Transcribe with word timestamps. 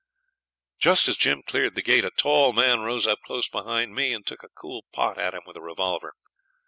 Just 0.79 1.07
as 1.07 1.15
Jim 1.15 1.43
cleared 1.43 1.75
the 1.75 1.83
gate 1.83 2.03
a 2.03 2.09
tall 2.09 2.53
man 2.53 2.79
rose 2.79 3.05
up 3.05 3.19
close 3.23 3.47
behind 3.47 3.93
me 3.93 4.13
and 4.13 4.25
took 4.25 4.41
a 4.41 4.49
cool 4.57 4.83
pot 4.91 5.19
at 5.19 5.35
him 5.35 5.41
with 5.45 5.55
a 5.57 5.61
revolver. 5.61 6.15